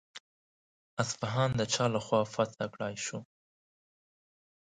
[1.01, 3.19] اصفهان د چا له خوا فتح کړای شو؟